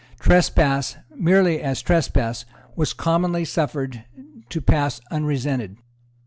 Trespass, 0.19 0.97
merely 1.15 1.61
as 1.61 1.83
trespass, 1.83 2.43
was 2.75 2.91
commonly 2.91 3.45
suffered 3.45 4.03
to 4.49 4.59
pass 4.59 4.99
unresented. 5.11 5.77